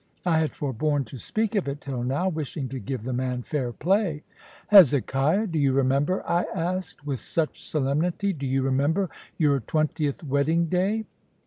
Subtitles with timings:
[0.25, 3.71] I had forborne to speak of it till now, wishing to give the man fair
[3.71, 4.23] play.
[4.69, 10.65] "Hezekiah, do you remember," I asked, with much solemnity "do you remember your twentieth wedding
[10.65, 11.05] day?"